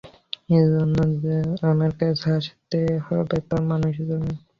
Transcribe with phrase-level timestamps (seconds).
[0.53, 1.35] এজন্য যে
[1.69, 4.31] আমার কাছে আসতে হবে, তা মানুষ জানে।